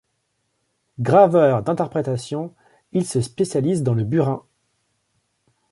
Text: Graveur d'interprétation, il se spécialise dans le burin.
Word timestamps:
Graveur 0.99 1.61
d'interprétation, 1.61 2.55
il 2.91 3.05
se 3.05 3.21
spécialise 3.21 3.83
dans 3.83 3.93
le 3.93 4.03
burin. 4.03 4.43